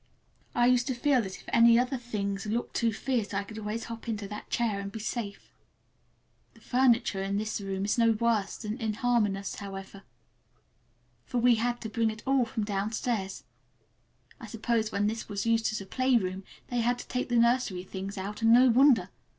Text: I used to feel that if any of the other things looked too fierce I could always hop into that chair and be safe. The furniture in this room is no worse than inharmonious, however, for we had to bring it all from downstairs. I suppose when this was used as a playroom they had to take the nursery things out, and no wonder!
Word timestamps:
I 0.55 0.65
used 0.65 0.87
to 0.87 0.95
feel 0.95 1.21
that 1.21 1.37
if 1.37 1.43
any 1.49 1.77
of 1.77 1.89
the 1.91 1.95
other 1.95 2.03
things 2.03 2.47
looked 2.47 2.73
too 2.75 2.91
fierce 2.91 3.35
I 3.35 3.43
could 3.43 3.59
always 3.59 3.83
hop 3.83 4.09
into 4.09 4.27
that 4.29 4.49
chair 4.49 4.79
and 4.79 4.91
be 4.91 4.97
safe. 4.97 5.53
The 6.55 6.59
furniture 6.59 7.21
in 7.21 7.37
this 7.37 7.61
room 7.61 7.85
is 7.85 7.99
no 7.99 8.13
worse 8.13 8.57
than 8.57 8.81
inharmonious, 8.81 9.53
however, 9.57 10.01
for 11.23 11.37
we 11.37 11.53
had 11.53 11.81
to 11.81 11.89
bring 11.89 12.09
it 12.09 12.23
all 12.25 12.45
from 12.45 12.63
downstairs. 12.63 13.43
I 14.39 14.47
suppose 14.47 14.91
when 14.91 15.05
this 15.05 15.29
was 15.29 15.45
used 15.45 15.71
as 15.71 15.81
a 15.81 15.85
playroom 15.85 16.45
they 16.69 16.79
had 16.81 16.97
to 16.97 17.07
take 17.07 17.29
the 17.29 17.37
nursery 17.37 17.83
things 17.83 18.17
out, 18.17 18.41
and 18.41 18.51
no 18.51 18.69
wonder! 18.69 19.09